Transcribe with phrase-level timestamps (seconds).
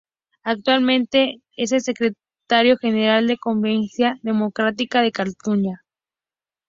[0.41, 5.83] Actualmente es el secretario general de Convergencia Democrática de Cataluña.